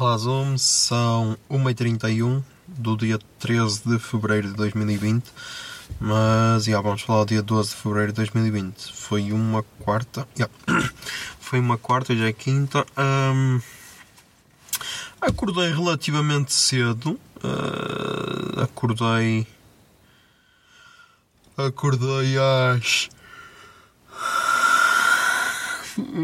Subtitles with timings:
[0.00, 5.24] Olá Zoom, são 1h31 do dia 13 de Fevereiro de 2020
[5.98, 10.48] Mas, já, vamos falar do dia 12 de Fevereiro de 2020 Foi uma quarta, já.
[11.40, 13.58] Foi uma quarta, hoje é quinta Ahm,
[15.20, 19.48] Acordei relativamente cedo ah, Acordei
[21.56, 23.08] Acordei às...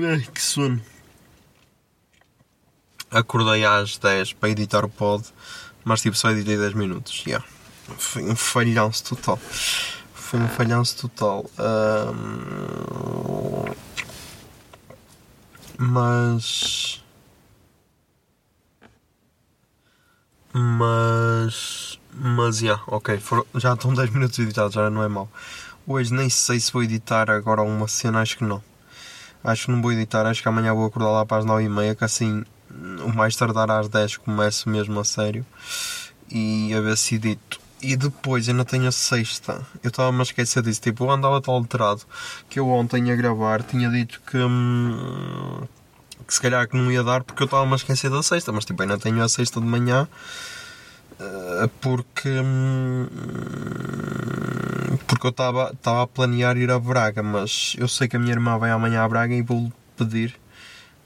[0.09, 0.81] Ai, que sono
[3.10, 5.24] acordei às 10 para editar o pod,
[5.84, 7.24] mas tipo só editei 10 minutos.
[7.27, 7.44] Yeah.
[7.98, 9.38] Foi um falhanço total.
[10.14, 11.44] Foi um falhanço total.
[11.58, 12.94] Ahm,
[15.78, 17.02] Mas.
[20.52, 21.98] Mas.
[22.16, 23.20] Mas, yeah, ok.
[23.56, 25.28] já estão 10 minutos editados, já não é mau.
[25.86, 28.62] Hoje nem sei se vou editar agora uma cena, acho que não.
[29.42, 32.05] Acho que não vou editar, acho que amanhã vou acordar lá para as 9h30, que
[32.05, 32.44] assim,
[33.05, 35.44] o mais tardar às 10 começo mesmo a sério.
[36.30, 37.60] E a ver se edito.
[37.82, 39.60] E depois ainda tenho a sexta.
[39.82, 40.81] Eu estava-me a esquecer disso.
[40.81, 42.03] Tipo, eu andava tão alterado
[42.48, 44.38] que eu ontem a gravar tinha dito que.
[44.38, 45.60] hum,
[46.26, 48.50] que se calhar que não ia dar porque eu estava-me a esquecer da sexta.
[48.53, 50.09] Mas tipo, ainda tenho a sexta de manhã.
[51.20, 52.28] eh, Porque.
[52.31, 53.06] hum,
[55.06, 55.72] Porque eu estava
[56.03, 57.22] a planear ir a Braga.
[57.22, 60.34] Mas eu sei que a minha irmã vai amanhã a Braga e vou-lhe pedir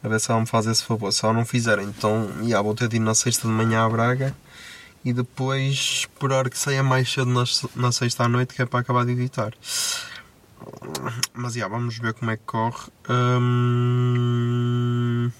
[0.03, 1.12] a ver se ela me faz esse favor.
[1.12, 3.88] Se ela não fizer, então já, vou ter de ir na sexta de manhã a
[3.88, 4.34] Braga
[5.04, 7.44] e depois esperar que saia mais cedo na,
[7.76, 9.53] na sexta à noite, que é para acabar de editar.
[11.34, 12.91] Mas já, vamos ver como é que corre.
[13.08, 15.31] Hum,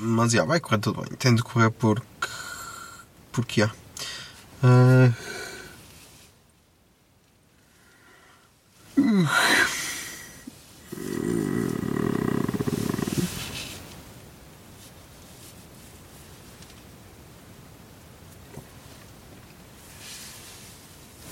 [0.00, 1.16] Mas já, vai correr tudo bem.
[1.16, 2.04] Tem de correr porque.
[3.32, 3.70] Porque há.
[4.62, 5.10] Ah,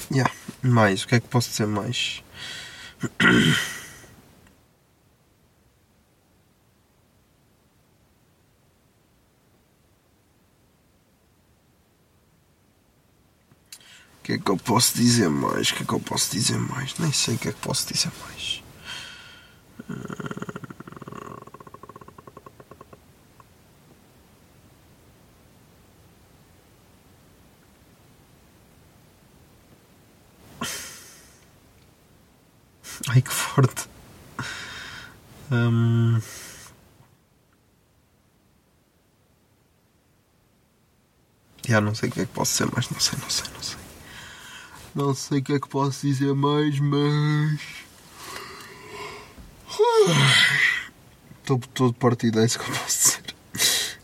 [0.09, 0.31] Yeah.
[0.63, 2.23] Mais, o que é que posso dizer mais?
[14.27, 15.71] que é que eu posso dizer mais?
[15.71, 16.99] O que é que eu posso dizer mais?
[16.99, 18.61] Nem sei o que é que posso dizer mais.
[33.09, 33.89] Ai que forte.
[35.53, 36.21] Hum,
[41.69, 43.63] Já não sei o que é que posso dizer mais, não sei, não sei, não
[43.63, 43.86] sei.
[44.97, 47.61] Não sei o que é que posso dizer mais, mas.
[51.39, 53.37] Estou todo partido, é isso que eu posso dizer.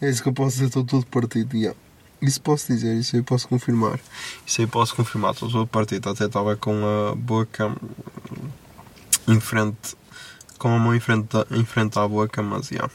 [0.02, 1.56] É isso que eu posso dizer, estou todo partido.
[1.56, 1.78] Yeah.
[2.20, 3.98] Isso posso dizer, isso aí posso confirmar.
[4.46, 6.10] Isso aí posso confirmar, estou todo partido.
[6.10, 7.74] Até estava com a boca
[9.26, 9.96] em frente,
[10.58, 12.90] com a mão em frente, em frente à boca, mas já.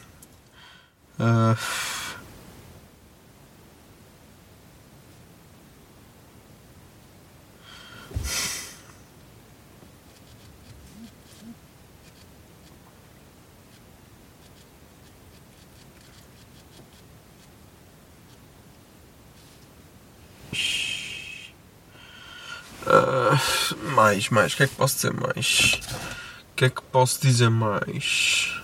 [1.18, 1.97] Ah, Ah,
[23.96, 25.80] mais, mais, o que é que posso dizer mais?
[26.52, 28.62] O que é que posso dizer mais?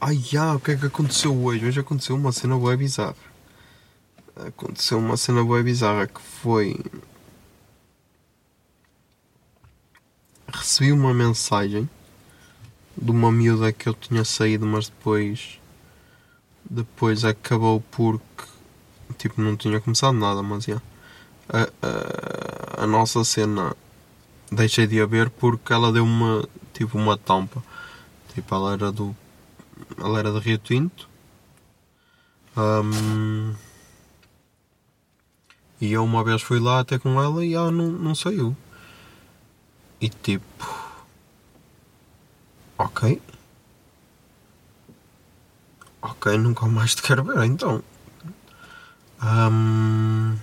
[0.00, 1.64] Ai, já, o que é que aconteceu hoje?
[1.64, 3.14] Hoje aconteceu uma cena web bizarra.
[4.34, 6.76] Aconteceu uma cena web bizarra que foi.
[10.52, 11.88] Recebi uma mensagem
[12.96, 15.60] de uma miúda que eu tinha saído, mas depois.
[16.68, 18.44] Depois acabou porque.
[19.18, 20.82] Tipo, não tinha começado nada, mas já.
[21.48, 21.68] A,
[22.82, 23.76] a nossa cena
[24.50, 26.46] deixei de a ver porque ela deu uma.
[26.72, 27.62] Tipo, uma tampa.
[28.34, 29.14] Tipo, ela era do.
[29.98, 31.08] Ela era de Rio Tinto.
[32.56, 33.54] Ahm,
[35.80, 38.56] e eu uma vez fui lá até com ela e ela não, não saiu.
[40.00, 40.66] E tipo.
[42.78, 43.22] Ok.
[46.02, 47.82] Ok, nunca mais te quero ver então.
[49.20, 50.36] Ahm,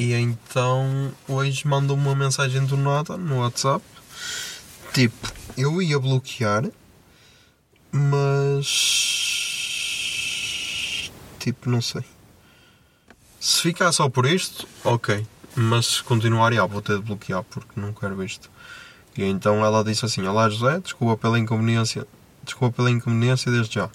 [0.00, 3.84] E então hoje mandou-me uma mensagem do nada no WhatsApp.
[4.94, 6.64] Tipo, eu ia bloquear,
[7.92, 8.66] mas.
[11.38, 12.02] Tipo, não sei.
[13.38, 15.26] Se ficar só por isto, ok.
[15.54, 18.50] Mas se continuar, já vou ter de bloquear porque não quero isto.
[19.18, 22.06] E então ela disse assim: Olá José, desculpa pela inconveniência.
[22.42, 23.90] Desculpa pela inconveniência desde já.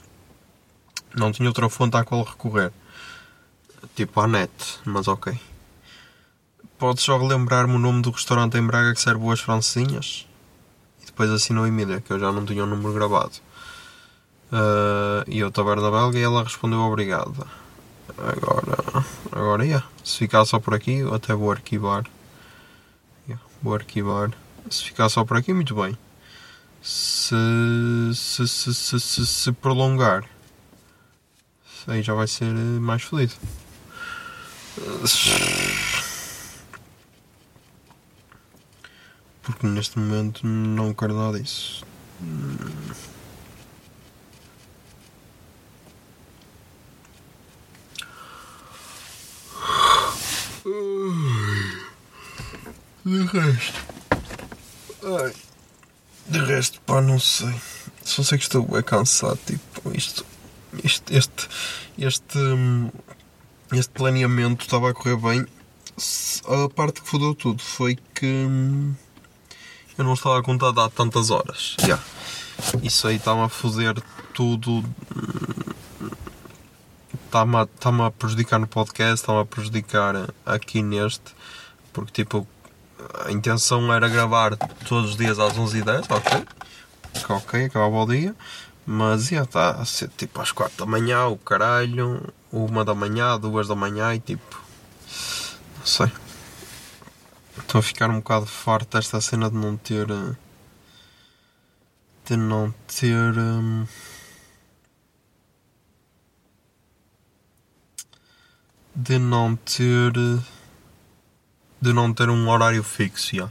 [1.16, 2.72] Não tinha outra fonte à qual recorrer.
[3.96, 4.54] Tipo a net,
[4.86, 5.36] mas ok.
[6.78, 10.28] Podes só relembrar-me o nome do restaurante em Braga que serve boas francesinhas?
[11.02, 13.34] E depois assinou Emília, que eu já não tinha o número gravado.
[14.52, 17.46] Ah, e eu taberna belga e ela respondeu obrigada.
[18.18, 19.86] Agora, agora yeah.
[20.04, 22.06] se ficar só por aqui, eu até vou arquivar.
[23.28, 24.32] Yeah, vou arquivar.
[24.70, 25.98] Se ficar só por aqui, muito bem.
[26.82, 27.36] Se,
[28.14, 30.24] se, se, se, se, se prolongar,
[31.88, 33.34] aí já vai ser mais fodido.
[39.66, 41.84] Porque neste momento não quero nada disso.
[53.04, 53.82] De resto.
[55.04, 55.34] Ai.
[56.28, 57.56] De resto, pá, não sei.
[58.04, 59.40] Só sei que estou bem cansado.
[59.48, 60.24] Tipo, isto.
[60.84, 61.12] Isto.
[61.12, 61.50] Este.
[61.98, 62.38] Este.
[62.38, 62.92] hum,
[63.72, 65.46] Este planeamento estava a correr bem.
[66.48, 68.46] A parte que fodeu tudo foi que.
[69.98, 71.76] Eu não estava a contar de há tantas horas.
[71.80, 72.00] Já.
[72.84, 73.96] Isso aí está-me a foder
[74.34, 74.84] tudo.
[77.26, 81.34] Está-me a, está-me a prejudicar no podcast, está-me a prejudicar aqui neste.
[81.94, 82.48] Porque, tipo,
[83.26, 84.56] a intenção era gravar
[84.88, 86.46] todos os dias às 11h10, ok?
[87.14, 88.36] Que Ok, acabava o dia.
[88.86, 92.22] Mas já está a ser tipo às 4 da manhã, o caralho,
[92.52, 94.62] uma da manhã, duas da manhã e tipo.
[95.80, 96.12] Não sei.
[97.58, 100.10] Estou a ficar um bocado farto desta cena de não ter.
[100.10, 100.36] eh,
[102.26, 103.38] De não ter.
[103.38, 103.86] hum,
[108.96, 110.14] De não ter.
[110.18, 110.42] eh,
[111.82, 113.50] De não ter um horário fixo, já.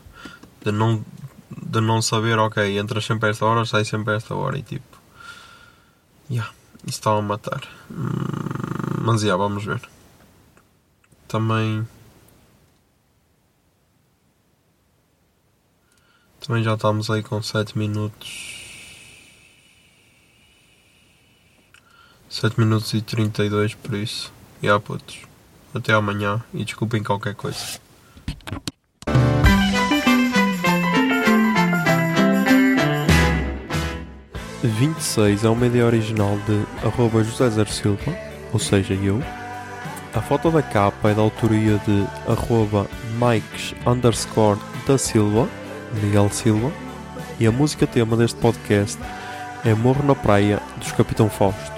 [0.64, 1.04] De não.
[1.50, 4.62] De não saber, ok, entras sempre a esta hora, sai sempre a esta hora e
[4.62, 4.98] tipo.
[6.30, 6.48] Ya,
[6.86, 7.62] isso estava a matar.
[7.90, 9.80] Hum, mas já, vamos ver.
[11.28, 11.86] Também.
[16.46, 18.62] Também já estamos aí com 7 minutos.
[22.28, 24.32] 7 minutos e 32 por isso.
[24.62, 25.20] E há putos.
[25.74, 27.80] Até amanhã e desculpem qualquer coisa.
[34.64, 38.16] e 26 é uma ideia original de arroba José Zer Silva,
[38.50, 39.22] ou seja, eu.
[40.14, 42.86] A foto da capa é da autoria de arroba
[43.18, 45.46] Mikes underscore da Silva,
[46.02, 46.72] Miguel Silva.
[47.38, 48.98] E a música tema deste podcast
[49.64, 51.72] é Morro na Praia, dos Capitão Fausto.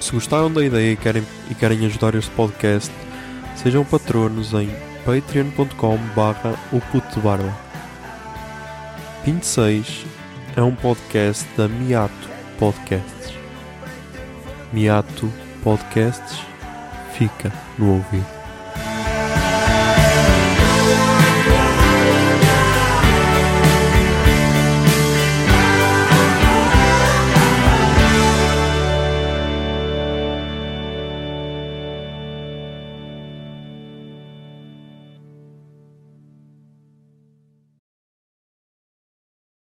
[0.00, 2.92] Se gostaram da ideia e querem, e querem ajudar este podcast,
[3.54, 4.68] sejam patronos em
[5.04, 7.52] patreon.com barra o puto barba.
[9.24, 10.04] 26
[10.56, 12.28] é um podcast da Miato
[12.58, 13.34] Podcasts.
[14.72, 15.32] Miato
[15.62, 16.40] Podcasts
[17.12, 18.41] fica no ouvido.